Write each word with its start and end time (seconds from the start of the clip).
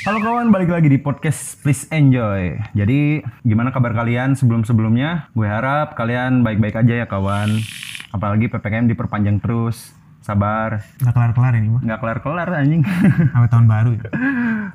Halo 0.00 0.16
kawan, 0.18 0.48
balik 0.48 0.72
lagi 0.72 0.88
di 0.88 0.96
podcast 0.96 1.60
Please 1.60 1.84
Enjoy. 1.90 2.56
Jadi, 2.72 3.20
gimana 3.44 3.68
kabar 3.68 3.92
kalian 3.92 4.32
sebelum-sebelumnya? 4.32 5.28
Gue 5.32 5.44
harap 5.44 5.92
kalian 5.92 6.40
baik-baik 6.40 6.72
aja 6.74 7.04
ya 7.04 7.06
kawan. 7.06 7.60
Apalagi 8.08 8.48
PPKM 8.48 8.88
diperpanjang 8.88 9.38
terus. 9.38 9.92
Sabar, 10.20 10.84
Nggak 11.00 11.14
kelar-kelar 11.16 11.52
ini 11.56 11.68
mah. 11.68 11.80
nggak 11.80 11.98
kelar-kelar 11.98 12.48
anjing. 12.54 12.82
Sampai 13.32 13.48
tahun 13.48 13.66
baru 13.66 13.90
ya. 13.96 14.08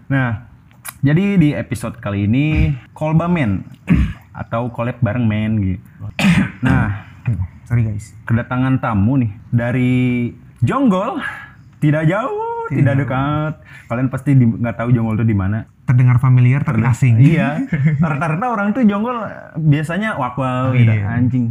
nah, 0.05 0.29
jadi 0.99 1.37
di 1.37 1.49
episode 1.53 2.01
kali 2.01 2.25
ini 2.25 2.73
Kolba 2.91 3.29
Men 3.29 3.61
atau 4.41 4.73
collab 4.73 4.97
bareng 4.99 5.25
Men 5.25 5.51
gitu. 5.57 5.81
Nah, 6.65 7.05
Sorry 7.65 7.85
guys. 7.85 8.13
kedatangan 8.25 8.81
tamu 8.81 9.21
nih 9.21 9.31
dari 9.49 10.33
Jonggol, 10.65 11.21
tidak 11.77 12.09
jauh, 12.09 12.54
tidak, 12.69 12.93
dekat. 13.05 13.53
Kalian 13.87 14.07
pasti 14.09 14.31
nggak 14.35 14.75
tahu 14.75 14.89
Jonggol 14.93 15.15
itu 15.21 15.25
di 15.27 15.37
mana. 15.37 15.65
Terdengar 15.85 16.17
familiar 16.17 16.65
tapi 16.65 16.81
asing. 16.81 17.21
Iya, 17.21 17.61
rata-rata 18.01 18.45
orang 18.49 18.73
tuh 18.73 18.81
jonggol 18.89 19.21
biasanya 19.53 20.17
wakwa 20.17 20.73
gitu. 20.73 20.89
Iya. 20.89 21.13
anjing, 21.13 21.45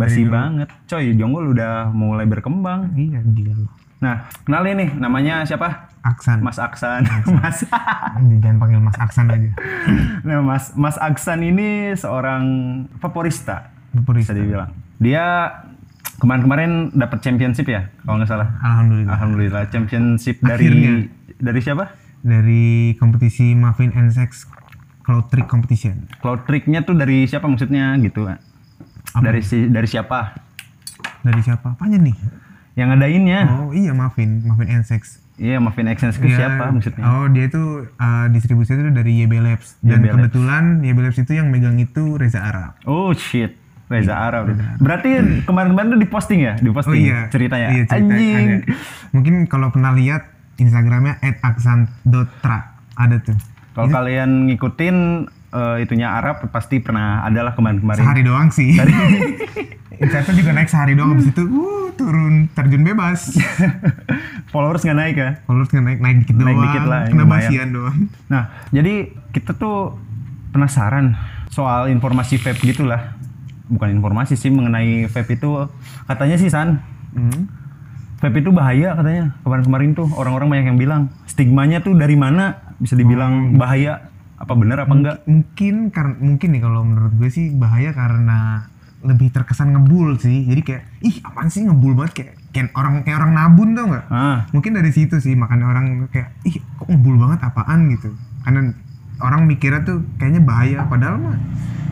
basi 0.00 0.24
banget. 0.24 0.72
Coy, 0.88 1.12
jonggol 1.12 1.52
udah 1.52 1.92
mulai 1.92 2.24
berkembang. 2.24 2.96
Iya 2.96 3.20
gila. 3.20 3.68
Nah, 4.00 4.28
kenalin 4.44 4.76
nih, 4.80 4.90
namanya 4.96 5.44
siapa? 5.44 5.92
Aksan. 6.04 6.44
Mas 6.44 6.60
Aksan. 6.60 7.08
Mas. 7.40 7.64
Jangan 8.40 8.56
panggil 8.60 8.80
Mas 8.80 8.96
Aksan 9.00 9.32
aja. 9.32 9.50
nah, 10.28 10.44
Mas 10.44 10.76
Mas 10.76 10.96
Aksan 11.00 11.40
ini 11.40 11.96
seorang 11.96 12.44
vaporista, 13.00 13.72
Vaporista. 13.96 14.32
bisa 14.32 14.40
dibilang. 14.40 14.70
Dia 15.00 15.48
kemarin-kemarin 16.16 16.70
dapat 16.92 17.18
championship 17.20 17.66
ya, 17.66 17.90
kalau 18.02 18.18
nggak 18.18 18.28
salah. 18.28 18.48
Alhamdulillah. 18.60 19.12
Alhamdulillah, 19.12 19.62
championship 19.68 20.38
dari 20.38 20.66
Akhirnya. 20.66 20.92
dari 21.36 21.60
siapa? 21.60 21.84
Dari 22.20 22.64
kompetisi 22.96 23.52
Muffin 23.52 23.92
and 23.92 24.10
Sex 24.10 24.48
Cloud 25.00 25.28
Trick 25.28 25.44
Competition. 25.44 26.08
Cloud 26.18 26.48
tricknya 26.48 26.80
tuh 26.80 26.96
dari 26.96 27.24
siapa 27.24 27.44
maksudnya 27.44 27.92
gitu? 28.00 28.24
Dari 29.14 29.40
si 29.40 29.68
dari 29.68 29.84
siapa? 29.84 30.32
Dari 31.20 31.40
siapa? 31.40 31.76
Apanya 31.76 32.00
nih? 32.00 32.16
Yang 32.74 32.86
ngadainnya? 32.90 33.40
Oh 33.60 33.70
iya 33.70 33.92
Muffin, 33.92 34.40
Muffin 34.42 34.68
and 34.72 34.82
Sex. 34.82 35.20
Iya, 35.34 35.58
Muffin 35.58 35.90
Exchange 35.90 36.14
itu 36.16 36.30
Iya. 36.30 36.38
siapa 36.40 36.70
maksudnya? 36.70 37.04
Oh 37.04 37.26
dia 37.26 37.50
itu 37.50 37.62
uh, 37.90 38.26
distribusinya 38.30 38.86
itu 38.86 38.92
dari 38.94 39.12
YB 39.18 39.34
Labs 39.42 39.74
dan 39.82 39.98
YB 39.98 40.06
Labs. 40.06 40.14
kebetulan 40.14 40.64
YB 40.80 40.98
Labs 41.02 41.18
itu 41.18 41.32
yang 41.34 41.50
megang 41.50 41.74
itu 41.76 42.14
Reza 42.14 42.38
Arab. 42.40 42.78
Oh 42.86 43.10
shit. 43.10 43.58
Reza 43.84 44.16
Arab. 44.16 44.48
Berarti 44.80 45.10
kemarin-kemarin 45.44 45.88
tuh 45.92 46.00
diposting 46.00 46.40
ya? 46.40 46.54
Diposting 46.56 47.04
ceritanya. 47.28 47.68
Iya, 47.70 47.82
cerita 47.84 48.12
Anjing. 48.16 48.36
ada. 48.36 48.56
Mungkin 49.12 49.34
kalau 49.44 49.68
pernah 49.68 49.92
lihat 49.92 50.32
Instagramnya 50.56 51.20
@aksan.tra 51.20 52.58
ada 52.94 53.16
tuh. 53.20 53.36
Kalau 53.74 53.90
kalian 53.90 54.46
ngikutin 54.48 54.96
eh, 55.50 55.76
itunya 55.82 56.08
Arab 56.08 56.46
pasti 56.48 56.78
pernah 56.78 57.22
adalah 57.22 57.52
kemarin-kemarin. 57.52 58.00
Sehari 58.00 58.22
doang 58.22 58.48
sih. 58.48 58.72
Insightnya 59.94 60.34
juga 60.34 60.50
naik 60.50 60.66
sehari 60.66 60.98
doang 60.98 61.14
habis 61.14 61.30
itu 61.30 61.42
uh, 61.46 61.86
turun 61.94 62.50
terjun 62.50 62.82
bebas. 62.82 63.38
Followers 64.52 64.82
nggak 64.82 64.98
naik 64.98 65.16
ya? 65.16 65.30
Followers 65.46 65.70
kan 65.70 65.86
naik 65.86 66.02
naik 66.02 66.16
dikit 66.26 66.34
Naik 66.34 66.50
doang. 66.50 66.64
dikit 66.66 66.84
lah, 66.86 67.00
Kena 67.06 67.24
basian 67.26 67.68
doang. 67.70 67.96
Nah, 68.26 68.42
jadi 68.74 69.10
kita 69.30 69.54
tuh 69.54 69.94
penasaran 70.50 71.14
soal 71.50 71.86
informasi 71.90 72.38
vape 72.38 72.58
gitulah. 72.62 73.14
Bukan 73.64 73.88
informasi 73.90 74.36
sih 74.36 74.52
mengenai 74.52 75.08
vape 75.08 75.34
itu 75.34 75.68
katanya 76.04 76.36
sih 76.36 76.52
San, 76.52 76.84
Hmm. 77.14 77.48
vape 78.18 78.42
itu 78.42 78.50
bahaya 78.50 78.92
katanya. 78.92 79.38
Kemarin-kemarin 79.40 79.90
tuh 79.94 80.08
orang-orang 80.12 80.48
banyak 80.50 80.66
yang 80.74 80.78
bilang 80.78 81.02
stigmanya 81.24 81.80
tuh 81.80 81.94
dari 81.94 82.14
mana 82.14 82.74
bisa 82.76 82.92
dibilang 82.94 83.56
bahaya? 83.56 84.10
Apa 84.34 84.52
benar 84.52 84.82
apa 84.82 84.92
enggak? 84.92 85.16
Mungkin 85.24 85.88
karena 85.88 86.14
mungkin 86.18 86.48
nih 86.52 86.60
kalau 86.60 86.84
menurut 86.84 87.12
gue 87.16 87.30
sih 87.30 87.54
bahaya 87.54 87.94
karena 87.94 88.68
lebih 89.04 89.30
terkesan 89.30 89.72
ngebul 89.72 90.16
sih. 90.16 90.44
Jadi 90.44 90.60
kayak 90.60 90.82
ih 91.00 91.16
apaan 91.22 91.48
sih 91.48 91.64
ngebul 91.64 91.92
banget 91.92 92.12
kayak 92.12 92.32
kayak 92.50 92.68
orang 92.74 93.04
kayak 93.04 93.16
orang 93.20 93.32
nabun 93.32 93.68
tau 93.72 93.86
nggak? 93.88 94.04
Ah, 94.10 94.38
mungkin 94.50 94.72
dari 94.74 94.90
situ 94.90 95.16
sih 95.20 95.36
makanya 95.36 95.70
orang 95.70 96.08
kayak 96.08 96.34
ih 96.44 96.56
kok 96.56 96.88
ngebul 96.88 97.16
banget 97.16 97.40
apaan 97.44 97.88
gitu 97.92 98.12
karena 98.44 98.72
orang 99.22 99.46
mikirnya 99.46 99.82
tuh 99.86 100.02
kayaknya 100.18 100.42
bahaya. 100.42 100.86
Padahal 100.86 101.18
mah 101.18 101.36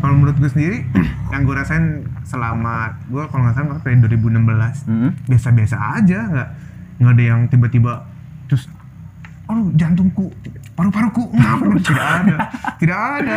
kalau 0.03 0.19
menurut 0.19 0.37
gue 0.43 0.51
sendiri 0.51 0.79
yang 1.33 1.47
gue 1.47 1.55
rasain 1.55 2.03
selama 2.27 2.99
gue 3.07 3.23
kalau 3.31 3.47
nggak 3.47 3.55
salah 3.55 3.79
dari 3.79 4.19
2016 4.19 4.91
mm, 4.91 5.11
biasa-biasa 5.31 5.77
aja 6.03 6.19
nggak 6.27 6.49
nggak 6.99 7.13
ada 7.15 7.23
yang 7.23 7.41
tiba-tiba 7.47 8.03
terus 8.51 8.67
oh 9.47 9.71
jantungku 9.79 10.35
paru-paruku 10.75 11.31
ngapa 11.39 11.79
tidak 11.79 12.07
ada 12.07 12.37
tidak 12.83 12.99
ada 12.99 13.37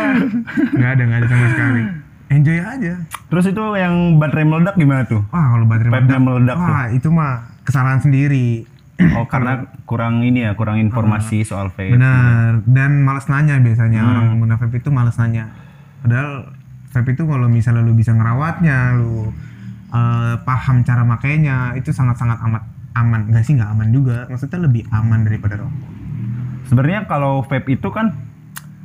nggak 0.74 0.90
ada 0.90 1.02
nggak 1.06 1.18
ada 1.22 1.28
sama 1.30 1.48
sekali. 1.54 1.82
Enjoy 2.26 2.58
aja. 2.58 3.06
Terus 3.30 3.54
itu 3.54 3.62
yang 3.78 4.18
baterai 4.18 4.42
meledak 4.42 4.74
gimana 4.74 5.06
tuh? 5.06 5.22
wah 5.30 5.54
kalau 5.54 5.66
baterai 5.70 6.18
meledak 6.18 6.58
tuh. 6.58 6.66
wah 6.66 6.86
itu 6.90 7.08
mah 7.14 7.46
kesalahan 7.62 8.02
sendiri 8.02 8.66
Oh 8.96 9.28
karena 9.28 9.68
kurang 9.84 10.24
ini 10.24 10.48
ya, 10.48 10.56
kurang 10.56 10.80
informasi 10.80 11.44
soal 11.44 11.68
vape. 11.68 11.92
Benar, 12.00 12.64
dan 12.64 13.04
malas 13.04 13.28
nanya 13.28 13.60
biasanya 13.60 14.00
Hmm. 14.00 14.10
orang 14.10 14.24
pengguna 14.32 14.54
vape 14.56 14.76
itu 14.80 14.88
malas 14.88 15.20
nanya. 15.20 15.52
Padahal 16.00 16.48
vape 16.90 17.12
itu 17.12 17.28
kalau 17.28 17.46
misalnya 17.46 17.84
lu 17.84 17.92
bisa 17.92 18.16
ngerawatnya, 18.16 18.96
lu 18.96 19.28
eh, 19.86 20.34
paham 20.42 20.80
cara 20.82 21.04
makainya, 21.04 21.76
itu 21.76 21.92
sangat-sangat 21.92 22.40
amat 22.48 22.62
aman. 22.96 23.28
Enggak 23.28 23.44
sih 23.44 23.52
nggak 23.54 23.70
aman 23.70 23.88
juga, 23.92 24.24
maksudnya 24.32 24.64
lebih 24.64 24.88
aman 24.88 25.28
daripada 25.28 25.60
rokok. 25.60 25.92
Sebenarnya 26.66 27.04
kalau 27.04 27.44
vape 27.44 27.76
itu 27.76 27.88
kan 27.92 28.16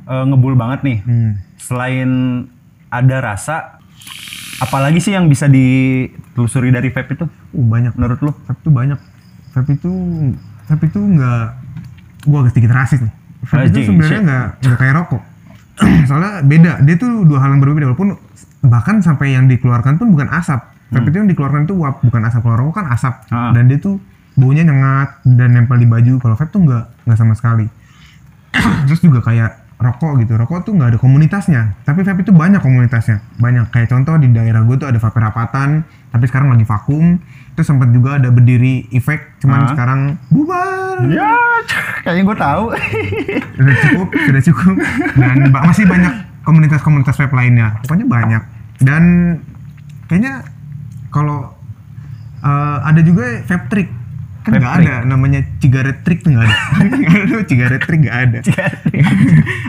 eh, 0.04 0.24
ngebul 0.28 0.54
banget 0.60 0.84
nih. 0.84 0.98
Hmm. 1.08 1.32
Selain 1.56 2.10
ada 2.92 3.16
rasa, 3.24 3.80
apalagi 4.60 5.00
sih 5.00 5.16
yang 5.16 5.24
bisa 5.32 5.48
ditelusuri 5.48 6.68
dari 6.68 6.92
vape 6.92 7.16
itu? 7.16 7.24
Uh, 7.56 7.64
banyak. 7.64 7.96
Menurut 7.96 8.18
lu? 8.20 8.32
Vape 8.44 8.60
itu 8.60 8.68
banyak. 8.68 9.00
Vape 9.52 9.76
itu 9.76 9.92
vape 10.68 10.84
itu 10.88 11.00
nggak 11.00 11.44
gua 12.28 12.38
agak 12.46 12.52
sedikit 12.56 12.72
rasis 12.72 13.00
nih. 13.04 13.14
Vape 13.44 13.68
itu 13.68 13.78
sebenarnya 13.92 14.20
nggak 14.24 14.46
nggak 14.64 14.78
kayak 14.80 14.94
rokok. 14.96 15.22
Soalnya 16.08 16.44
beda, 16.44 16.72
dia 16.84 16.96
tuh 17.00 17.24
dua 17.24 17.38
hal 17.40 17.56
yang 17.56 17.60
berbeda 17.64 17.86
walaupun 17.92 18.16
bahkan 18.62 19.02
sampai 19.02 19.34
yang 19.34 19.48
dikeluarkan 19.48 19.98
pun 19.98 20.12
bukan 20.12 20.28
asap. 20.32 20.60
Vape 20.92 21.08
itu 21.08 21.16
yang 21.24 21.28
dikeluarkan 21.28 21.64
itu 21.64 21.74
uap, 21.76 22.04
bukan 22.04 22.20
asap. 22.28 22.40
Kalau 22.44 22.56
rokok 22.60 22.84
kan 22.84 22.86
asap. 22.92 23.14
Ah. 23.32 23.50
Dan 23.56 23.68
dia 23.72 23.80
tuh 23.80 23.96
baunya 24.36 24.64
nyengat 24.64 25.24
dan 25.24 25.56
nempel 25.56 25.80
di 25.80 25.88
baju. 25.88 26.20
Kalau 26.20 26.36
vape 26.36 26.52
tuh 26.52 26.60
nggak 26.68 26.84
nggak 27.08 27.18
sama 27.18 27.32
sekali. 27.32 27.66
Terus 28.88 29.00
juga 29.00 29.24
kayak 29.24 29.80
rokok 29.80 30.22
gitu. 30.22 30.36
Rokok 30.36 30.68
tuh 30.68 30.72
nggak 30.76 30.94
ada 30.94 30.98
komunitasnya. 31.00 31.62
Tapi 31.82 32.04
vape 32.04 32.22
itu 32.22 32.32
banyak 32.32 32.60
komunitasnya. 32.60 33.24
Banyak. 33.40 33.72
Kayak 33.72 33.88
contoh 33.90 34.14
di 34.20 34.28
daerah 34.30 34.62
gue 34.62 34.76
tuh 34.78 34.88
ada 34.88 35.00
vape 35.00 35.18
rapatan. 35.18 35.82
Tapi 36.12 36.24
sekarang 36.28 36.52
lagi 36.52 36.68
vakum. 36.68 37.16
Terus 37.52 37.66
sempat 37.66 37.88
juga 37.90 38.16
ada 38.16 38.28
berdiri 38.28 38.88
efek. 38.90 39.38
Cuman 39.38 39.58
Ah. 39.60 39.68
sekarang 39.68 40.00
bubar. 40.28 41.04
Ya, 41.04 41.30
kayaknya 42.00 42.22
gue 42.24 42.36
tahu. 42.38 42.64
Sudah 43.58 43.76
cukup, 43.78 44.08
sudah 44.10 44.42
cukup. 44.42 44.74
Dan 45.14 45.36
masih 45.50 45.84
banyak 45.84 46.12
komunitas-komunitas 46.42 47.14
vape 47.14 47.32
lainnya. 47.32 47.76
Pokoknya 47.82 48.06
banyak. 48.06 48.42
Dan 48.78 49.02
kayaknya 50.06 50.42
kalau 51.08 51.52
eh, 52.40 52.78
ada 52.82 53.00
juga 53.00 53.40
vape 53.42 53.66
trick. 53.68 53.88
Kan 54.42 54.58
nggak 54.58 54.74
ada 54.82 54.94
namanya 55.06 55.38
cigarette 55.58 56.02
trick 56.02 56.24
tuh 56.24 56.34
nggak 56.34 56.50
ada. 56.50 56.56
Cigarette 57.48 57.84
trick 57.84 58.00
nggak 58.02 58.18
ada. 58.26 58.38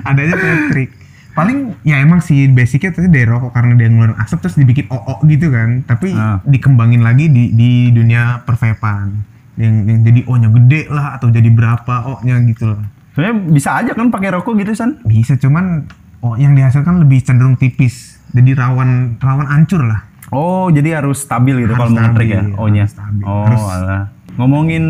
ada 0.01 0.19
aja 0.19 0.33
vape 0.33 0.65
trick. 0.71 0.91
Paling 1.33 1.81
ya 1.81 1.97
emang 1.97 2.19
sih 2.19 2.45
basicnya 2.47 2.93
tadi 2.93 3.09
dari 3.09 3.25
rokok 3.25 3.51
karena 3.51 3.73
dia 3.73 3.87
ngeluarin 3.87 4.17
asap 4.17 4.37
terus 4.41 4.55
dibikin 4.55 4.85
oo 4.87 5.13
gitu 5.23 5.49
kan. 5.49 5.81
Tapi 5.81 6.13
Ah. 6.13 6.37
dikembangin 6.41 7.01
lagi 7.01 7.25
di 7.25 7.49
di 7.49 7.69
dunia 7.89 8.41
pervapean. 8.41 9.25
Yang, 9.53 9.75
yang 9.83 9.99
jadi 10.03 10.21
O-nya 10.25 10.49
gede 10.51 10.81
lah 10.87 11.13
atau 11.13 11.29
jadi 11.29 11.45
berapa 11.47 11.93
O-nya 12.07 12.41
gitu 12.43 12.69
lah. 12.69 12.85
Sebenarnya 13.11 13.35
bisa 13.47 13.69
aja 13.75 13.91
kan 13.91 14.09
pakai 14.09 14.29
rokok 14.31 14.53
gitu 14.55 14.73
San? 14.73 14.97
Bisa 15.01 15.33
cuman 15.35 15.85
oh 16.19 16.33
yang 16.33 16.53
dihasilkan 16.53 16.97
lebih 16.99 17.21
cenderung 17.21 17.53
tipis. 17.53 18.17
Jadi 18.29 18.53
rawan 18.53 19.17
rawan 19.17 19.45
hancur 19.47 19.81
lah. 19.81 20.05
Oh, 20.29 20.69
jadi 20.69 20.97
harus 20.97 21.21
stabil 21.21 21.61
gitu 21.61 21.73
kalau 21.73 21.93
mau 21.93 22.01
nge-trick 22.03 22.29
ya? 22.31 22.41
Oh-nya. 22.57 22.85
harus 22.85 22.93
stabil. 22.93 23.23
Oh, 23.23 23.45
Terus- 23.45 23.69
alah. 23.71 24.03
Ngomongin 24.33 24.85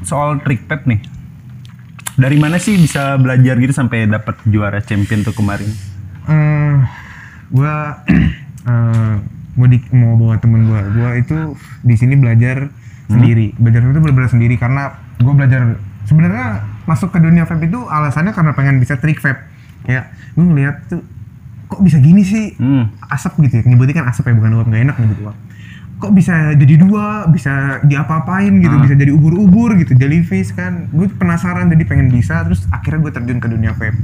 soal 0.00 0.38
trick 0.38 0.62
vape 0.64 0.86
nih. 0.86 1.02
Dari 2.14 2.38
mana 2.38 2.62
sih 2.62 2.78
bisa 2.78 3.18
belajar 3.18 3.58
gitu 3.58 3.74
sampai 3.74 4.06
dapat 4.06 4.38
juara 4.46 4.78
champion 4.78 5.26
tuh 5.26 5.34
kemarin? 5.34 5.66
Eh 6.26 6.74
gua 7.50 8.02
eh, 8.70 9.14
mau 9.54 9.66
di, 9.66 9.78
mau 9.92 10.14
bawa 10.14 10.36
temen 10.38 10.66
gua. 10.66 10.82
Gua 10.88 11.10
itu 11.14 11.54
di 11.80 11.94
sini 11.94 12.14
belajar 12.14 12.68
sendiri. 13.06 13.52
Belajar 13.56 13.84
itu 13.84 14.00
benar-benar 14.00 14.30
sendiri 14.30 14.56
karena 14.56 14.94
gua 15.20 15.34
belajar 15.34 15.76
sebenarnya 16.04 16.64
masuk 16.84 17.10
ke 17.10 17.18
dunia 17.18 17.44
vape 17.44 17.64
itu 17.64 17.80
alasannya 17.84 18.32
karena 18.32 18.52
pengen 18.52 18.76
bisa 18.78 18.96
trik 18.96 19.20
vape. 19.20 19.40
Ya, 19.84 20.08
gua 20.32 20.44
ngeliat 20.48 20.76
tuh 20.88 21.04
kok 21.64 21.80
bisa 21.80 21.96
gini 21.98 22.22
sih? 22.22 22.54
Hmm. 22.60 22.92
asap 23.08 23.40
gitu 23.48 23.58
ya 23.58 23.62
nyebutnya 23.64 24.04
kan 24.04 24.06
asap 24.12 24.30
ya 24.30 24.34
bukan 24.36 24.52
uap 24.52 24.66
nggak 24.68 24.84
enak 24.84 24.96
nyebut 25.00 25.18
uap 25.26 25.36
kok 25.96 26.12
bisa 26.12 26.52
jadi 26.54 26.74
dua 26.76 27.24
bisa 27.26 27.80
diapa-apain 27.82 28.52
gitu 28.60 28.76
Ah. 28.76 28.82
bisa 28.84 28.94
jadi 28.94 29.10
ubur-ubur 29.10 29.72
gitu 29.80 29.96
jellyfish 29.96 30.52
kan 30.52 30.86
gue 30.92 31.08
penasaran 31.08 31.72
jadi 31.72 31.82
pengen 31.88 32.12
bisa 32.12 32.44
terus 32.44 32.68
akhirnya 32.68 33.00
gue 33.00 33.12
terjun 33.16 33.38
ke 33.40 33.48
dunia 33.48 33.72
vape 33.72 33.96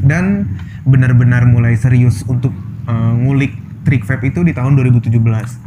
dan 0.00 0.48
benar-benar 0.88 1.44
mulai 1.44 1.76
serius 1.76 2.24
untuk 2.24 2.54
eh, 2.88 3.14
ngulik 3.20 3.52
trik 3.82 4.06
vape 4.06 4.30
itu 4.30 4.46
di 4.46 4.54
tahun 4.54 4.78
2017 4.78 5.10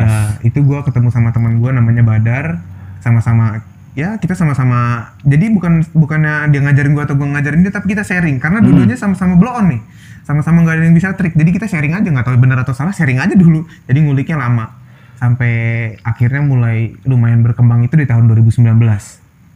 Ya, 0.00 0.40
itu 0.42 0.58
gua 0.64 0.80
ketemu 0.82 1.12
sama 1.12 1.30
teman 1.30 1.60
gua 1.60 1.76
namanya 1.76 2.02
Badar, 2.02 2.58
sama-sama 3.04 3.62
ya 3.94 4.18
kita 4.18 4.34
sama-sama 4.34 5.14
jadi 5.22 5.54
bukan 5.54 5.86
bukannya 5.94 6.50
dia 6.50 6.60
ngajarin 6.66 6.98
gua 6.98 7.06
atau 7.06 7.14
gua 7.14 7.30
ngajarin 7.38 7.62
dia 7.62 7.70
tapi 7.70 7.94
kita 7.94 8.02
sharing 8.02 8.42
karena 8.42 8.58
dulunya 8.58 8.96
sama-sama 8.98 9.36
blow 9.38 9.54
on 9.54 9.70
nih. 9.70 9.80
Sama-sama 10.24 10.64
nggak 10.64 10.74
ada 10.80 10.84
yang 10.88 10.96
bisa 10.96 11.12
trik. 11.12 11.36
Jadi 11.36 11.50
kita 11.52 11.68
sharing 11.68 11.92
aja 11.92 12.08
nggak 12.08 12.24
tahu 12.24 12.40
benar 12.40 12.64
atau 12.64 12.72
salah, 12.72 12.96
sharing 12.96 13.20
aja 13.20 13.36
dulu. 13.36 13.68
Jadi 13.84 13.98
nguliknya 14.08 14.40
lama. 14.40 14.72
Sampai 15.20 15.52
akhirnya 16.00 16.40
mulai 16.40 16.96
lumayan 17.04 17.44
berkembang 17.44 17.84
itu 17.84 17.92
di 17.92 18.08
tahun 18.08 18.32
2019. 18.32 18.64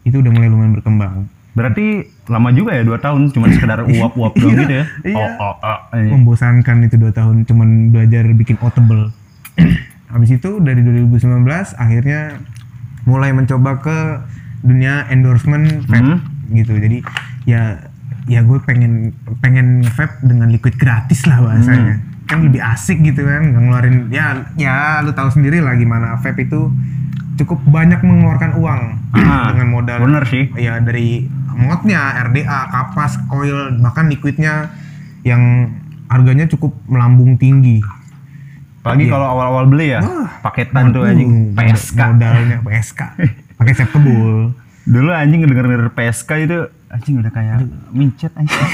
Itu 0.04 0.20
udah 0.20 0.28
mulai 0.28 0.48
lumayan 0.52 0.76
berkembang. 0.76 1.24
Berarti 1.58 1.86
lama 2.24 2.48
juga 2.50 2.70
ya 2.72 2.82
dua 2.82 2.96
tahun 2.96 3.28
cuma 3.28 3.50
sekedar 3.50 3.82
uap-uap 3.90 4.32
doang 4.32 4.54
Iya, 4.54 4.60
gitu 4.60 4.72
ya 4.72 4.84
iya. 5.04 5.16
oh, 5.18 5.30
oh, 5.44 5.54
oh, 5.58 5.78
ini. 5.92 6.08
membosankan 6.08 6.76
itu 6.82 6.94
dua 6.94 7.10
tahun 7.10 7.42
cuman 7.42 7.68
belajar 7.90 8.22
bikin 8.30 8.56
audible 8.58 9.10
habis 10.08 10.30
itu 10.30 10.50
dari 10.58 10.80
2019 10.80 11.18
akhirnya 11.74 12.38
mulai 13.04 13.30
mencoba 13.30 13.76
ke 13.78 13.98
dunia 14.60 15.04
endorsement 15.08 15.84
vape 15.84 16.00
Hmm. 16.00 16.18
gitu 16.50 16.72
jadi 16.72 17.04
ya 17.44 17.62
ya 18.24 18.40
gue 18.40 18.56
pengen 18.62 19.12
pengen 19.38 19.84
vape 19.86 20.20
dengan 20.22 20.48
liquid 20.48 20.76
gratis 20.76 21.24
lah 21.24 21.40
bahasanya 21.40 22.00
kan 22.24 22.40
lebih 22.40 22.60
asik 22.60 23.00
gitu 23.00 23.20
kan 23.20 23.40
nggak 23.42 23.62
ngeluarin 23.62 23.96
ya 24.08 24.44
ya 24.54 25.00
lu 25.00 25.12
tahu 25.12 25.28
sendiri 25.28 25.60
lah 25.60 25.72
gimana 25.74 26.16
vape 26.16 26.40
itu 26.42 26.68
cukup 27.38 27.58
banyak 27.64 28.00
mengeluarkan 28.00 28.50
uang 28.54 28.80
Ah, 29.14 29.50
dengan 29.50 29.66
modal 29.70 29.96
bener 30.00 30.22
sih 30.24 30.46
ya 30.52 30.78
dari 30.78 31.26
modnya, 31.50 32.14
RDA, 32.24 32.66
kapas, 32.66 33.18
coil, 33.24 33.72
bahkan 33.78 34.06
liquidnya 34.06 34.68
yang 35.20 35.68
harganya 36.06 36.46
cukup 36.46 36.70
melambung 36.84 37.34
tinggi. 37.34 37.80
apalagi 38.78 39.04
Iya. 39.04 39.10
kalau 39.10 39.26
awal-awal 39.28 39.64
beli 39.66 39.90
ya 39.90 40.00
Wah, 40.00 40.26
paketan 40.40 40.90
tuh 40.90 41.02
anjing 41.02 41.52
PSK 41.52 41.98
Modalnya 42.08 42.56
PSK. 42.60 43.00
Pakai 43.54 43.72
sep 43.72 43.88
kebul. 43.88 44.52
dulu 44.84 45.08
anjing 45.10 45.42
denger-denger 45.42 45.90
PSK 45.90 46.30
itu 46.40 46.56
anjing 46.88 47.16
udah 47.16 47.28
kayak 47.28 47.56
mincet 47.90 48.30
anjing 48.32 48.56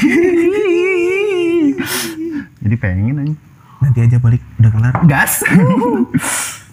jadi 2.62 2.74
pengen 2.76 3.18
anjing 3.18 3.38
Nanti 3.76 4.00
aja 4.00 4.16
balik 4.16 4.40
udah 4.56 4.70
kelar. 4.70 4.94
gas 5.04 5.42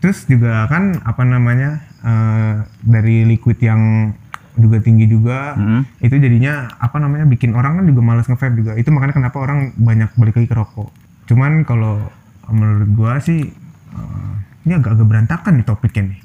Terus 0.00 0.24
juga 0.24 0.64
kan 0.66 0.96
apa 1.00 1.22
namanya 1.22 1.78
eh, 2.00 2.54
dari 2.80 3.24
liquid 3.24 3.60
yang 3.60 4.12
juga 4.56 4.76
tinggi 4.76 5.06
juga 5.06 5.54
Hmm. 5.54 5.82
itu 6.00 6.16
jadinya 6.16 6.68
apa 6.76 6.98
namanya 6.98 7.24
bikin 7.24 7.52
orang 7.52 7.80
kan 7.80 7.84
juga 7.86 8.00
malas 8.00 8.26
nge-vape 8.26 8.56
juga. 8.56 8.72
Itu 8.74 8.90
makanya 8.90 9.16
kenapa 9.16 9.36
orang 9.38 9.72
banyak 9.76 10.10
balik 10.16 10.36
lagi 10.36 10.48
ke 10.48 10.56
rokok. 10.56 10.88
Cuman 11.24 11.62
kalau 11.62 12.00
menurut 12.48 12.90
gua 12.92 13.20
sih 13.20 13.46
eh, 13.90 14.32
ini 14.64 14.72
agak-agak 14.74 15.06
berantakan 15.06 15.52
nih 15.56 15.66
topiknya 15.66 16.02
nih. 16.12 16.20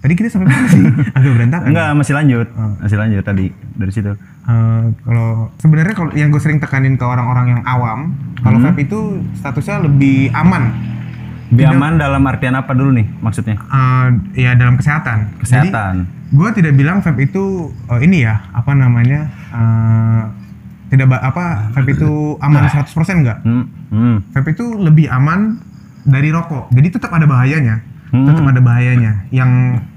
Tadi 0.00 0.12
kita 0.16 0.32
sampai 0.32 0.48
mana 0.48 0.64
sih? 0.64 0.80
Agak 1.18 1.32
berantakan. 1.36 1.66
Enggak 1.68 1.88
masih 1.92 2.14
lanjut. 2.16 2.48
Oh. 2.56 2.72
masih 2.80 2.96
lanjut 2.96 3.20
tadi 3.20 3.46
dari 3.76 3.92
situ. 3.92 4.12
Eh, 4.40 4.84
kalau 5.04 5.52
sebenarnya 5.60 5.94
kalau 5.94 6.10
yang 6.16 6.32
gue 6.32 6.40
sering 6.40 6.56
tekanin 6.56 6.96
ke 6.96 7.04
orang-orang 7.04 7.54
yang 7.54 7.62
awam 7.68 8.16
kalau 8.40 8.56
vape 8.58 8.82
itu 8.82 9.20
statusnya 9.36 9.84
lebih 9.84 10.32
aman 10.32 10.72
lebih 11.50 11.66
aman 11.66 11.98
dalam 11.98 12.22
artian 12.26 12.54
apa 12.54 12.72
dulu 12.72 12.94
nih 12.94 13.06
maksudnya? 13.20 13.58
Eh, 13.58 14.06
ya 14.46 14.54
dalam 14.54 14.78
kesehatan. 14.78 15.34
Jadi, 15.34 15.40
kesehatan 15.42 16.20
gue 16.30 16.48
tidak 16.54 16.72
bilang 16.78 17.02
vape 17.02 17.26
itu 17.26 17.74
eh, 17.90 18.00
ini 18.06 18.22
ya 18.22 18.38
apa 18.54 18.70
namanya 18.70 19.26
eh, 19.50 20.22
tidak 20.94 21.10
apa 21.18 21.74
vape 21.74 21.90
itu 21.94 22.38
aman 22.38 22.66
100% 22.70 22.86
enggak 23.22 23.38
hmm. 23.42 23.64
Hmm. 23.90 24.16
vape 24.30 24.54
itu 24.54 24.78
lebih 24.78 25.10
aman 25.10 25.58
dari 26.00 26.32
rokok. 26.32 26.72
Jadi 26.72 26.88
tetap 26.96 27.12
ada 27.12 27.28
bahayanya. 27.28 27.84
Hmm. 28.10 28.26
tetap 28.26 28.42
ada 28.42 28.58
bahayanya. 28.58 29.22
Yang 29.30 29.50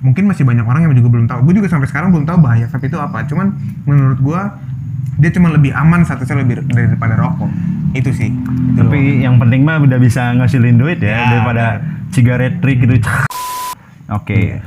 mungkin 0.03 0.29
masih 0.29 0.45
banyak 0.45 0.61
orang 0.67 0.85
yang 0.85 0.93
juga 0.93 1.09
belum 1.09 1.25
tahu. 1.25 1.49
Gue 1.49 1.57
juga 1.57 1.71
sampai 1.71 1.89
sekarang 1.89 2.13
belum 2.13 2.29
tahu 2.29 2.37
bahaya 2.43 2.69
vape 2.69 2.85
itu 2.91 2.99
apa. 2.99 3.25
Cuman 3.25 3.57
menurut 3.87 4.19
gue 4.21 4.41
dia 5.15 5.29
cuma 5.29 5.47
lebih 5.49 5.71
aman 5.71 6.01
statusnya 6.01 6.41
lebih 6.41 6.65
daripada 6.65 7.15
rokok 7.15 7.49
itu 7.93 8.09
sih 8.09 8.29
Itu 8.29 8.79
tapi 8.79 9.21
yang 9.21 9.37
penting 9.37 9.61
mah 9.61 9.77
udah 9.77 9.97
bisa 9.97 10.33
ngasilin 10.33 10.75
duit 10.75 10.97
ya, 10.97 11.13
Ya, 11.13 11.25
daripada 11.29 11.65
cigaret 12.09 12.57
trik 12.59 12.81
gitu 12.81 12.97
oke 14.09 14.33
Iya. 14.33 14.59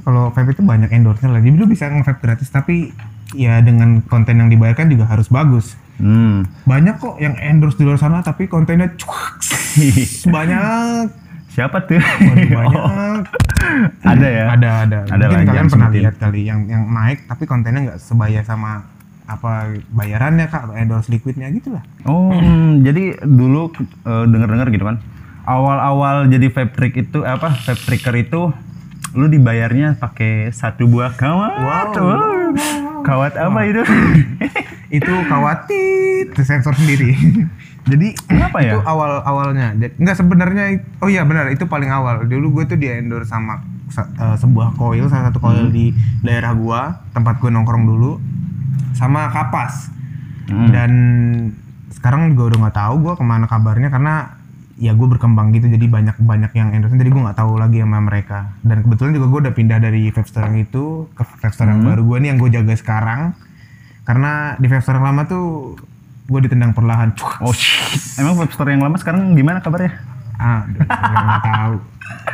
kalau 0.00 0.28
vape 0.28 0.50
itu 0.50 0.60
banyak 0.60 0.90
endorse-nya 0.90 1.28
lah. 1.28 1.38
Jadi 1.38 1.54
lu 1.54 1.66
bisa 1.66 1.86
nge-vape 1.86 2.18
gratis 2.18 2.48
tapi 2.48 2.90
ya 3.30 3.60
dengan 3.60 4.02
konten 4.02 4.34
yang 4.34 4.48
dibayarkan 4.48 4.88
juga 4.88 5.06
harus 5.06 5.28
bagus. 5.28 5.76
hmm. 5.96 6.64
Banyak 6.64 6.98
kok 6.98 7.14
yang 7.16 7.36
endorse 7.36 7.76
di 7.76 7.84
luar 7.84 7.94
sana 7.94 8.18
tapi 8.18 8.46
kontennya 8.46 8.90
cuak. 8.96 9.38
banyak. 10.34 11.12
siapa 11.46 11.78
tuh 11.84 12.00
Waduh, 12.00 12.48
banyak. 12.50 13.22
ada 14.12 14.26
ya 14.26 14.44
Ada 14.50 14.68
ada. 14.82 14.98
Ada 15.06 15.24
Mungkin 15.24 15.46
kalian 15.46 15.68
pernah 15.68 15.90
lihat 15.92 16.14
kali 16.16 16.40
yang 16.42 16.66
yang 16.66 16.82
naik 16.84 17.24
tapi 17.24 17.44
kontennya 17.44 17.80
nggak 17.86 18.00
sebaya 18.00 18.42
sama 18.42 18.82
apa 19.24 19.72
bayarannya 19.88 20.52
kak 20.52 20.68
atau 20.68 20.74
endorse 20.76 21.08
liquidnya 21.08 21.48
gitu 21.52 21.72
lah. 21.72 21.82
Oh, 22.04 22.28
hmm, 22.28 22.84
jadi 22.84 23.24
dulu 23.24 23.72
eh, 24.04 24.24
denger-dengar 24.28 24.68
gitu 24.68 24.84
kan. 24.84 25.00
Awal-awal 25.44 26.28
jadi 26.28 26.48
vape 26.48 26.72
trick 26.76 26.94
itu 26.96 27.24
eh, 27.24 27.32
apa? 27.32 27.52
Vape 27.52 27.82
tricker 27.88 28.14
itu 28.16 28.52
lu 29.14 29.26
dibayarnya 29.30 29.96
pakai 29.96 30.50
satu 30.50 30.90
buah 30.90 31.16
kawat. 31.16 31.52
Wow. 31.56 31.92
Wow. 31.94 33.00
Kawat 33.04 33.36
apa 33.36 33.60
itu? 33.68 33.82
itu 34.98 35.12
khawatir 35.28 36.32
sensor 36.44 36.74
sendiri. 36.76 37.16
Jadi 37.90 38.16
Kenapa 38.24 38.64
ya? 38.64 38.80
Itu 38.80 38.88
awal 38.88 39.20
awalnya. 39.24 39.76
Jadi 39.76 39.92
nggak 40.00 40.16
sebenarnya 40.16 40.64
oh 41.04 41.08
iya 41.12 41.20
benar 41.28 41.52
itu 41.52 41.68
paling 41.68 41.92
awal. 41.92 42.24
Dulu 42.24 42.60
gue 42.60 42.64
tuh 42.76 42.78
di 42.80 42.88
endorse 42.88 43.28
sama 43.28 43.60
sa- 43.92 44.08
eh, 44.08 44.36
sebuah 44.40 44.76
coil 44.80 45.04
salah 45.12 45.28
satu 45.28 45.40
coil 45.40 45.68
di 45.68 45.92
daerah 46.24 46.56
gua 46.56 47.04
tempat 47.12 47.36
gue 47.38 47.52
nongkrong 47.52 47.84
dulu 47.84 48.16
sama 48.96 49.28
kapas. 49.30 49.92
Hmm. 50.48 50.70
Dan 50.70 50.92
sekarang 51.92 52.32
juga 52.32 52.54
udah 52.54 52.58
nggak 52.66 52.76
tahu 52.76 52.94
gua 53.02 53.14
ke 53.18 53.24
mana 53.24 53.46
kabarnya 53.50 53.88
karena 53.92 54.40
ya 54.74 54.90
gue 54.90 55.06
berkembang 55.06 55.54
gitu 55.54 55.70
jadi 55.70 55.86
banyak 55.86 56.18
banyak 56.18 56.50
yang 56.58 56.74
endorse 56.74 56.98
jadi 56.98 57.06
gue 57.06 57.22
nggak 57.22 57.38
tahu 57.38 57.62
lagi 57.62 57.78
sama 57.78 58.02
mereka 58.02 58.58
dan 58.66 58.82
kebetulan 58.82 59.14
juga 59.14 59.26
gue 59.30 59.40
udah 59.46 59.54
pindah 59.54 59.78
dari 59.78 60.10
vape 60.10 60.26
store 60.26 60.50
yang 60.50 60.66
itu 60.66 61.06
ke 61.14 61.22
vape 61.22 61.54
store 61.54 61.70
yang 61.70 61.86
baru 61.86 62.02
gue 62.02 62.16
nih 62.18 62.28
yang 62.34 62.38
gue 62.42 62.50
jaga 62.50 62.74
sekarang 62.74 63.20
karena 64.02 64.58
di 64.58 64.66
vape 64.66 64.82
store 64.82 64.98
yang 64.98 65.14
lama 65.14 65.22
tuh 65.30 65.78
gue 66.26 66.40
ditendang 66.42 66.74
perlahan. 66.74 67.14
Oh 67.44 67.54
shit. 67.54 68.18
Emang 68.18 68.34
vape 68.34 68.50
store 68.50 68.74
yang 68.74 68.82
lama 68.82 68.98
sekarang 68.98 69.38
gimana 69.38 69.62
kabarnya? 69.62 69.94
ah 70.38 70.66
nggak 70.66 71.42
tahu 71.46 71.74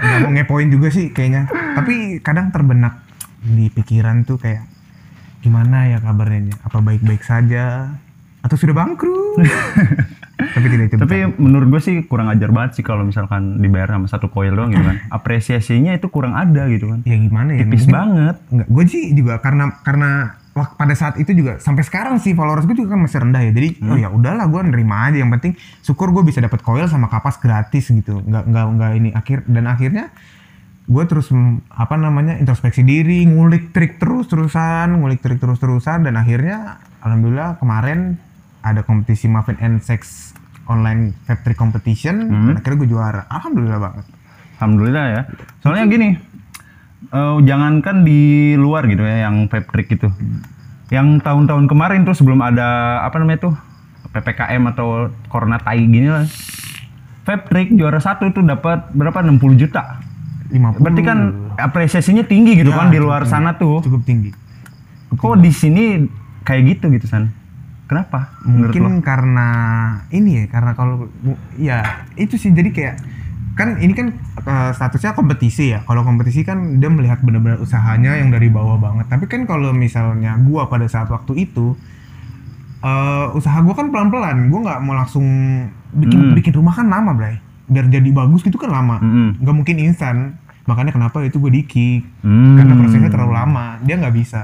nggak 0.00 0.18
mau 0.24 0.30
ngepoin 0.32 0.68
juga 0.72 0.88
sih 0.88 1.12
kayaknya 1.12 1.46
tapi 1.76 2.18
kadang 2.24 2.48
terbenak 2.48 3.04
di 3.44 3.68
pikiran 3.68 4.24
tuh 4.24 4.40
kayak 4.40 4.64
gimana 5.40 5.88
ya 5.88 5.98
kabarnya 5.98 6.52
apa 6.60 6.78
baik-baik 6.78 7.20
saja 7.20 7.96
atau 8.40 8.54
sudah 8.54 8.72
bangkrut 8.72 9.40
tapi 10.50 10.66
tidak 10.66 10.84
itu 10.88 10.96
Tapi 10.96 11.16
menurut 11.36 11.68
gue 11.68 11.80
sih 11.80 11.96
kurang 12.02 12.28
ajar 12.28 12.48
banget 12.48 12.80
sih 12.80 12.82
kalau 12.82 13.04
misalkan 13.04 13.56
dibayar 13.56 13.92
sama 13.92 14.08
satu 14.08 14.26
coil 14.26 14.48
doang 14.50 14.68
gitu 14.68 14.80
kan. 14.80 14.96
Apresiasinya 15.12 15.92
itu 15.92 16.08
kurang 16.08 16.32
ada 16.32 16.64
gitu 16.66 16.88
kan. 16.88 17.04
ya 17.04 17.12
gimana 17.14 17.52
ya 17.52 17.60
Tipis 17.60 17.84
mungkin- 17.84 17.92
banget. 17.94 18.36
Enggak, 18.48 18.66
gue 18.66 18.84
sih 18.86 19.02
juga 19.12 19.34
karena 19.36 19.64
karena 19.78 20.08
wak- 20.50 20.74
pada 20.74 20.94
saat 20.94 21.16
itu 21.16 21.32
juga 21.34 21.56
sampai 21.58 21.84
sekarang 21.84 22.16
sih 22.16 22.32
followers 22.32 22.64
gue 22.64 22.72
juga 22.74 22.96
kan 22.96 23.04
masih 23.04 23.20
rendah 23.20 23.42
ya. 23.42 23.52
Jadi 23.52 23.68
Hmm. 23.76 23.90
oh 23.90 23.98
ya 23.98 24.08
udahlah 24.08 24.46
gue 24.46 24.60
nerima 24.66 24.96
aja. 25.06 25.16
Yang 25.18 25.30
penting 25.34 25.52
syukur 25.82 26.08
gue 26.10 26.24
bisa 26.24 26.40
dapat 26.40 26.60
coil 26.60 26.84
sama 26.86 27.06
kapas 27.06 27.36
gratis 27.36 27.84
gitu. 27.86 28.24
Enggak 28.24 28.44
enggak 28.46 28.64
enggak 28.66 28.90
ini 28.94 29.08
akhir 29.12 29.38
dan 29.44 29.64
akhirnya 29.66 30.08
gue 30.90 31.04
terus 31.06 31.30
mm, 31.30 31.70
apa 31.70 31.94
namanya 31.94 32.34
introspeksi 32.34 32.82
diri, 32.82 33.22
ngulik 33.22 33.70
trik 33.70 34.02
terus 34.02 34.26
terusan, 34.26 34.98
ngulik 34.98 35.22
trik 35.22 35.38
terus 35.38 35.62
terusan 35.62 36.02
dan 36.02 36.18
akhirnya 36.18 36.82
alhamdulillah 37.06 37.62
kemarin 37.62 38.18
ada 38.66 38.82
kompetisi 38.82 39.30
Muffin 39.30 39.54
and 39.62 39.78
Sex 39.80 40.34
online 40.66 41.14
trick 41.46 41.54
competition 41.54 42.26
Hmm. 42.26 42.46
dan 42.50 42.54
akhirnya 42.58 42.78
gue 42.82 42.90
juara. 42.90 43.22
Alhamdulillah 43.30 43.78
banget. 43.78 44.04
Alhamdulillah 44.58 45.04
ya. 45.08 45.22
Soalnya 45.62 45.84
gini, 45.86 46.08
eh, 47.08 47.36
jangankan 47.46 48.02
di 48.02 48.20
luar 48.58 48.84
gitu 48.90 49.06
ya 49.06 49.30
yang 49.30 49.46
vape 49.46 49.70
trick 49.70 49.94
itu. 49.94 50.10
Yang 50.90 51.22
tahun-tahun 51.22 51.70
kemarin 51.70 52.02
tuh 52.02 52.18
sebelum 52.18 52.42
ada 52.42 53.00
apa 53.06 53.22
namanya 53.22 53.46
tuh 53.46 53.54
PPKM 54.10 54.62
atau 54.74 55.06
corona 55.30 55.62
tai 55.62 55.86
gini 55.86 56.10
lah. 56.10 56.26
Vape 57.22 57.46
trick 57.46 57.68
juara 57.78 58.02
satu 58.02 58.26
tuh 58.34 58.42
dapat 58.42 58.90
berapa 58.90 59.22
60 59.22 59.54
juta. 59.54 60.02
50 60.50 60.78
Berarti 60.78 61.02
kan 61.02 61.18
apresiasinya 61.56 62.22
tinggi 62.22 62.54
gitu 62.56 62.68
Ya, 62.68 62.76
kan 62.76 62.88
di 62.88 62.98
luar 62.98 63.22
tinggi. 63.22 63.32
sana 63.32 63.54
tuh. 63.54 63.80
cukup 63.80 64.02
tinggi. 64.02 64.30
Kok 65.10 65.38
di 65.38 65.50
sini 65.50 65.84
kayak 66.40 66.62
gitu 66.68 66.90
gitu 66.90 67.06
San? 67.06 67.30
Kenapa? 67.84 68.30
mungkin 68.40 68.98
karena 69.00 69.48
ini 70.08 70.30
ya 70.36 70.44
karena 70.46 70.72
kalau 70.72 71.10
ya 71.56 71.82
itu 72.14 72.34
sih 72.34 72.50
jadi 72.50 72.70
kayak 72.70 72.94
kan 73.52 73.76
ini 73.76 73.90
kan 73.90 74.14
eh, 74.40 74.70
statusnya 74.72 75.10
kompetisi 75.12 75.70
ya. 75.70 75.82
Kalau 75.82 76.00
kompetisi 76.00 76.40
kan 76.40 76.78
dia 76.78 76.86
melihat 76.86 77.18
benar-benar 77.18 77.58
usahanya 77.58 78.14
yang 78.14 78.30
dari 78.30 78.46
bawah 78.46 78.78
banget. 78.78 79.06
Tapi 79.06 79.26
kan 79.26 79.42
kalau 79.42 79.70
misalnya 79.70 80.38
gua 80.40 80.66
pada 80.66 80.86
saat 80.86 81.06
waktu 81.08 81.44
itu 81.44 81.74
eh 82.80 83.26
usaha 83.32 83.58
gua 83.58 83.74
kan 83.74 83.90
pelan-pelan. 83.90 84.48
Gua 84.48 84.60
nggak 84.62 84.78
mau 84.80 84.94
langsung 84.94 85.26
bikin 85.92 86.20
Hmm. 86.22 86.32
bikin 86.32 86.54
rumah 86.54 86.72
kan 86.72 86.86
lama, 86.86 87.10
Bray. 87.12 87.36
Biar 87.70 87.86
jadi 87.86 88.10
bagus 88.10 88.42
gitu 88.42 88.58
kan 88.58 88.68
lama. 88.68 88.98
Mm-mm. 88.98 89.38
Nggak 89.38 89.54
mungkin 89.54 89.76
instan. 89.78 90.16
Makanya 90.66 90.90
kenapa 90.90 91.22
itu 91.22 91.38
gue 91.38 91.50
dikik. 91.52 92.02
Hmm. 92.20 92.54
Karena 92.54 92.74
prosesnya 92.74 93.08
terlalu 93.08 93.32
lama. 93.32 93.78
Dia 93.80 93.96
nggak 93.96 94.12
bisa. 94.12 94.42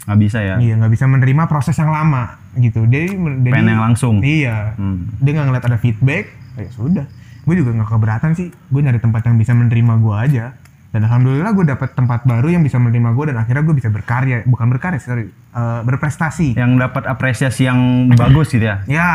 nggak 0.00 0.16
bisa 0.18 0.38
ya 0.40 0.56
Iya, 0.56 0.74
nggak 0.74 0.90
bisa 0.90 1.04
menerima 1.04 1.44
proses 1.44 1.76
yang 1.76 1.92
lama 1.92 2.40
gitu. 2.56 2.82
Jadi, 2.82 3.14
jadi 3.14 3.50
pengen 3.52 3.68
yang 3.68 3.84
langsung 3.84 4.14
Iya. 4.20 4.74
Hmm. 4.74 5.12
Dia 5.18 5.30
nggak 5.34 5.46
ngeliat 5.46 5.64
ada 5.66 5.76
feedback, 5.76 6.24
ya 6.56 6.70
sudah. 6.70 7.04
Gue 7.40 7.54
juga 7.54 7.70
nggak 7.72 7.86
keberatan 7.86 8.30
sih. 8.32 8.48
Gue 8.66 8.80
nyari 8.80 8.98
tempat 8.98 9.22
yang 9.22 9.36
bisa 9.36 9.52
menerima 9.52 9.92
gue 9.98 10.14
aja. 10.16 10.46
Dan 10.90 11.06
alhamdulillah 11.06 11.52
gue 11.52 11.62
dapet 11.64 11.94
tempat 11.94 12.24
baru 12.24 12.50
yang 12.50 12.64
bisa 12.64 12.74
menerima 12.74 13.12
gue 13.12 13.24
dan 13.28 13.36
akhirnya 13.38 13.62
gue 13.62 13.76
bisa 13.76 13.86
berkarya, 13.88 14.42
bukan 14.42 14.66
berkarya, 14.68 14.98
sorry, 14.98 15.30
eh, 15.30 15.80
berprestasi. 15.84 16.58
yang 16.58 16.74
dapat 16.74 17.06
apresiasi 17.06 17.62
yang 17.62 17.78
bagus 18.10 18.50
gitu 18.50 18.66
ya 18.66 18.82
Ya. 18.90 19.12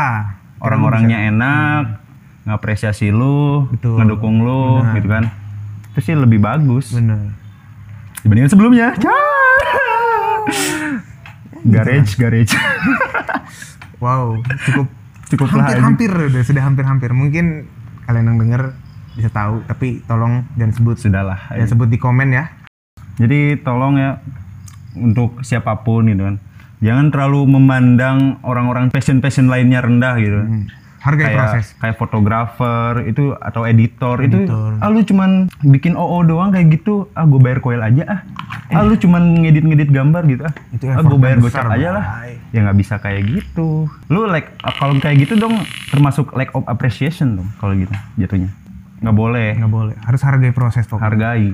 orang-orangnya 0.56 1.28
enak 1.28 1.84
ngapresiasi 2.46 3.10
lu 3.10 3.66
Betul. 3.68 3.98
ngedukung 3.98 4.40
lu 4.40 4.80
Benar. 4.80 4.94
gitu 4.94 5.08
kan 5.08 5.24
itu 5.90 6.00
sih 6.00 6.14
lebih 6.14 6.38
bagus 6.38 6.94
Bener. 6.94 7.34
dibandingkan 8.22 8.50
sebelumnya 8.50 8.88
garage 11.66 12.14
garage 12.16 12.54
Wow, 13.96 14.36
cukup 14.62 14.86
Cukup 15.26 15.48
lah 15.50 15.72
ini. 15.72 15.80
hampir-hampir 15.82 16.10
udah 16.28 16.42
sudah 16.44 16.62
hampir-hampir. 16.62 17.10
Mungkin 17.10 17.64
kalian 18.04 18.28
yang 18.28 18.38
denger 18.38 18.62
bisa 19.16 19.32
tahu, 19.32 19.64
tapi 19.64 20.04
tolong 20.04 20.44
jangan 20.54 20.70
sebut 20.70 20.96
sudahlah 21.00 21.40
jangan 21.50 21.68
sebut 21.72 21.88
di 21.88 21.96
komen 21.96 22.28
ya. 22.30 22.52
jadi 23.16 23.56
tolong 23.58 23.96
ya 23.96 24.20
untuk 24.92 25.40
siapa 25.40 25.80
pun 25.80 26.04
gitu 26.04 26.20
kan 26.22 26.36
jangan 26.78 27.08
terlalu 27.08 27.48
memandang 27.48 28.36
orang-orang 28.42 28.92
passion 28.92 29.18
passion 29.18 29.48
lainnya 29.48 29.80
rendah 29.80 30.20
gitu 30.20 30.68
Hargai 31.06 31.24
kayak 31.30 31.38
proses. 31.38 31.66
kayak 31.78 31.96
fotografer 31.96 32.92
itu 33.06 33.30
atau 33.38 33.62
editor, 33.62 34.16
itu 34.20 34.42
Editor. 34.42 34.70
ah 34.82 34.88
lu 34.90 35.00
cuman 35.00 35.30
bikin 35.62 35.94
OO 35.94 36.26
doang 36.26 36.50
kayak 36.50 36.74
gitu. 36.74 37.06
Ah 37.14 37.22
gue 37.22 37.38
bayar 37.38 37.62
koil 37.62 37.78
aja 37.78 38.02
ah. 38.10 38.20
Ah 38.74 38.82
lu 38.82 38.98
cuman 38.98 39.46
ngedit-ngedit 39.46 39.94
gambar 39.94 40.26
gitu 40.26 40.42
ah. 40.44 40.54
Itu 40.74 40.90
ah 40.90 41.00
gue 41.00 41.18
bayar 41.18 41.38
gocap 41.38 41.70
aja 41.70 41.88
lah. 41.94 42.04
ya 42.50 42.58
nggak 42.66 42.78
bisa 42.78 42.98
kayak 42.98 43.22
gitu. 43.30 43.86
Lu 44.10 44.20
like 44.26 44.50
ah, 44.60 44.74
kalau 44.74 44.98
kayak 44.98 45.22
gitu 45.22 45.38
dong 45.38 45.54
termasuk 45.88 46.34
lack 46.34 46.50
of 46.52 46.66
appreciation 46.66 47.38
dong 47.38 47.48
kalau 47.62 47.78
gitu 47.78 47.94
jatuhnya. 48.18 48.50
Nggak 48.98 49.16
boleh. 49.16 49.48
Nggak 49.60 49.72
boleh, 49.72 49.94
harus 50.02 50.20
hargai 50.26 50.50
proses 50.50 50.84
pokoknya. 50.84 51.06
hargai. 51.06 51.46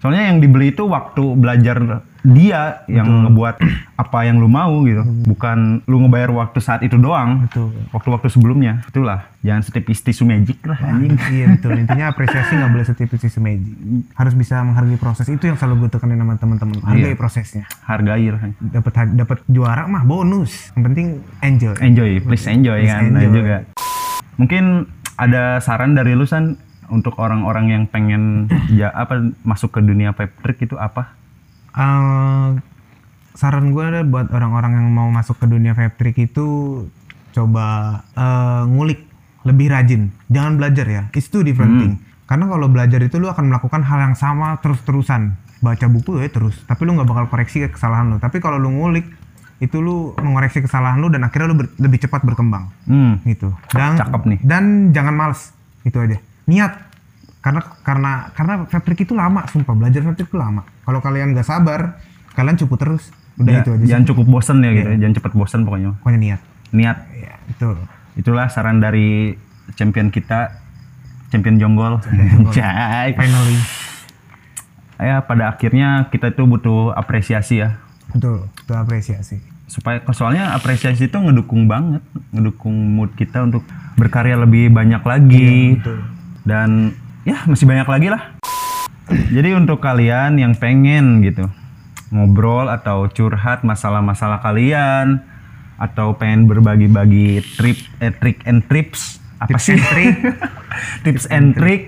Soalnya 0.00 0.32
yang 0.32 0.40
dibeli 0.40 0.72
itu 0.72 0.88
waktu 0.88 1.22
belajar 1.36 2.00
dia 2.22 2.84
yang 2.84 3.26
ngebuat 3.26 3.56
apa 3.96 4.18
yang 4.22 4.36
lu 4.36 4.46
mau 4.46 4.84
gitu. 4.84 5.00
Bukan 5.24 5.84
lu 5.84 6.04
ngebayar 6.04 6.28
waktu 6.30 6.58
saat 6.58 6.80
itu 6.80 6.94
doang. 6.94 7.44
Betul. 7.44 7.72
waktu-waktu 7.90 8.28
sebelumnya. 8.28 8.84
Itulah. 8.86 9.28
Jangan 9.40 9.62
setipis 9.62 10.00
tisu 10.00 10.24
magic 10.24 10.60
lah 10.62 10.76
anjing. 10.78 11.16
iya 11.32 11.56
betul. 11.56 11.72
Intinya 11.74 12.12
apresiasi 12.12 12.52
nggak 12.54 12.70
boleh 12.70 12.84
setipis 12.84 13.20
tisu 13.22 13.40
magic. 13.40 13.72
Harus 14.12 14.34
bisa 14.34 14.60
menghargai 14.60 14.96
proses. 14.96 15.24
Itu 15.26 15.44
yang 15.44 15.56
selalu 15.56 15.88
gue 15.88 15.96
tekanin 15.96 16.16
sama 16.16 16.36
teman-teman. 16.36 16.76
Hargai 16.82 17.12
Iya. 17.12 17.16
prosesnya. 17.16 17.64
Hargai 17.82 18.26
lah. 18.28 18.40
Dapat 18.60 18.92
dapat 19.14 19.38
juara 19.46 19.84
mah 19.84 20.04
bonus. 20.04 20.72
Yang 20.72 20.82
penting 20.86 21.06
enjoy. 21.40 21.74
Enjoy. 21.80 22.10
Please 22.20 22.44
enjoy. 22.46 22.80
Please 22.80 22.90
kan? 22.90 23.02
Nah, 23.08 23.20
enjoy. 23.22 23.32
juga. 23.34 23.56
Mungkin 24.36 24.64
ada 25.14 25.58
saran 25.58 25.92
dari 25.92 26.12
lu 26.12 26.24
san? 26.24 26.56
Untuk 26.90 27.16
orang-orang 27.16 27.70
yang 27.70 27.82
pengen 27.86 28.50
ya 28.70 28.90
apa 28.90 29.14
masuk 29.40 29.70
ke 29.70 29.80
dunia 29.80 30.10
vape 30.10 30.34
trick 30.42 30.58
itu 30.60 30.74
apa 30.74 31.14
Saran 33.30 33.72
gue 33.72 33.80
adalah 33.80 34.04
buat 34.04 34.26
orang-orang 34.30 34.76
yang 34.76 34.88
mau 34.90 35.08
masuk 35.08 35.38
ke 35.38 35.46
dunia 35.46 35.72
vape 35.72 35.96
trick 35.96 36.16
itu 36.20 36.46
coba 37.30 37.98
eh, 38.12 38.62
ngulik 38.66 39.00
lebih 39.46 39.72
rajin. 39.72 40.12
Jangan 40.28 40.60
belajar 40.60 40.84
ya 40.84 41.02
it's 41.12 41.30
two 41.30 41.40
different 41.40 41.80
thing. 41.80 41.94
Karena 42.26 42.46
kalau 42.46 42.68
belajar 42.68 43.00
itu 43.00 43.16
lu 43.16 43.26
akan 43.26 43.50
melakukan 43.50 43.80
hal 43.82 43.98
yang 44.02 44.14
sama 44.14 44.58
terus-terusan. 44.60 45.34
Baca 45.60 45.86
buku 45.86 46.20
ya 46.20 46.28
terus 46.28 46.56
tapi 46.64 46.84
lu 46.84 46.96
nggak 46.96 47.08
bakal 47.08 47.24
koreksi 47.28 47.64
kesalahan 47.68 48.12
lu. 48.12 48.16
Tapi 48.18 48.40
kalau 48.40 48.56
lu 48.56 48.72
ngulik 48.72 49.06
itu 49.60 49.76
lu 49.76 50.16
mengoreksi 50.16 50.64
kesalahan 50.64 50.96
lu 50.98 51.08
dan 51.08 51.20
akhirnya 51.20 51.52
lu 51.52 51.56
ber- 51.64 51.72
lebih 51.76 52.00
cepat 52.00 52.24
berkembang. 52.24 52.68
Hmm. 52.88 53.20
Gitu. 53.24 53.52
Dan 53.72 53.96
Cakep 53.96 54.22
nih. 54.26 54.38
dan 54.44 54.64
jangan 54.90 55.14
males 55.16 55.52
itu 55.84 55.96
aja. 55.96 56.16
Niat 56.48 56.89
karena 57.40 57.60
karena 57.80 58.12
karena 58.32 58.52
trick 58.68 59.00
itu 59.02 59.16
lama 59.16 59.44
sumpah. 59.48 59.72
Belajar 59.72 60.00
trick 60.12 60.28
itu 60.28 60.36
lama. 60.36 60.62
Kalau 60.84 61.00
kalian 61.00 61.32
gak 61.32 61.48
sabar 61.48 61.96
kalian 62.32 62.56
cukup 62.56 62.76
terus. 62.78 63.08
Udah 63.40 63.50
Ya, 63.50 63.60
itu 63.64 63.70
aja 63.72 63.80
sih. 63.80 63.88
jangan 63.88 64.04
cukup 64.04 64.26
bosen 64.28 64.56
ya 64.60 64.70
gitu 64.76 64.90
jangan 65.00 65.14
cepet 65.16 65.32
bosen 65.32 65.60
pokoknya. 65.64 65.90
Pokoknya 66.04 66.20
niat. 66.20 66.40
Niat. 66.70 66.96
Ya 67.16 67.34
itu 67.48 67.68
itulah 68.14 68.46
saran 68.46 68.78
dari 68.78 69.32
champion 69.74 70.12
kita 70.12 70.60
champion 71.28 71.56
jonggol. 71.56 72.04
Cai. 72.52 73.14
finally. 73.18 73.56
Ya 75.00 75.24
pada 75.24 75.48
akhirnya 75.48 76.12
kita 76.12 76.28
itu 76.28 76.44
butuh 76.44 76.92
apresiasi 76.92 77.64
ya. 77.64 77.80
Betul 78.12 78.52
itu 78.52 78.72
apresiasi. 78.76 79.40
Supaya 79.64 80.02
soalnya 80.12 80.52
apresiasi 80.52 81.08
itu 81.08 81.16
ngedukung 81.16 81.64
banget. 81.64 82.04
Ngedukung 82.36 82.74
mood 82.74 83.16
kita 83.16 83.40
untuk 83.40 83.64
berkarya 83.96 84.36
lebih 84.36 84.68
banyak 84.68 85.00
lagi. 85.00 85.80
Betul. 85.80 86.00
dan 86.40 86.96
ya 87.24 87.44
masih 87.46 87.66
banyak 87.68 87.88
lagi 87.88 88.08
lah. 88.10 88.22
Jadi 89.10 89.58
untuk 89.58 89.82
kalian 89.82 90.38
yang 90.38 90.54
pengen 90.54 91.20
gitu 91.26 91.50
ngobrol 92.10 92.66
atau 92.66 93.06
curhat 93.06 93.62
masalah-masalah 93.62 94.42
kalian 94.42 95.22
atau 95.78 96.14
pengen 96.14 96.46
berbagi-bagi 96.46 97.42
trip 97.56 97.78
eh, 98.02 98.12
trick 98.12 98.42
and 98.44 98.66
trips 98.66 99.18
apa 99.40 99.56
Tips 99.56 99.64
sih? 99.66 99.74
and 99.78 99.82
trick. 99.88 100.14
tips 101.06 101.24
and 101.30 101.48
trick 101.56 101.82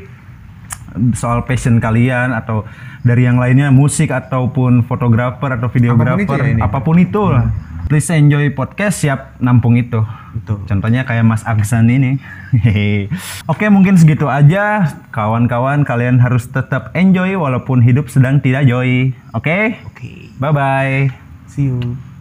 soal 1.13 1.43
passion 1.45 1.83
kalian 1.83 2.33
atau 2.33 2.65
dari 3.03 3.27
yang 3.27 3.37
lainnya 3.37 3.75
musik 3.75 4.15
ataupun 4.15 4.87
fotografer 4.87 5.59
atau 5.59 5.69
videografer 5.69 6.23
Apa 6.23 6.23
pun 6.23 6.39
itu 6.39 6.55
ya 6.55 6.65
apa 6.65 6.79
pun 6.81 6.97
itu 6.99 7.23
lah 7.29 7.45
please 7.93 8.09
enjoy 8.09 8.49
podcast 8.57 9.05
siap 9.05 9.37
nampung 9.37 9.77
itu. 9.77 10.01
Betul. 10.33 10.65
contohnya 10.65 11.05
kayak 11.05 11.29
Mas 11.29 11.45
Aksan 11.45 11.93
ini. 11.93 12.17
Oke 13.53 13.69
mungkin 13.69 14.01
segitu 14.01 14.33
aja. 14.33 14.97
Kawan-kawan 15.13 15.85
kalian 15.85 16.25
harus 16.25 16.49
tetap 16.49 16.89
enjoy 16.97 17.37
walaupun 17.37 17.85
hidup 17.85 18.09
sedang 18.09 18.41
tidak 18.41 18.65
joy. 18.65 19.13
Oke? 19.37 19.77
Oke. 19.85 20.33
Bye 20.41 20.57
bye 20.57 21.23
see 21.53 21.69
you 21.69 22.12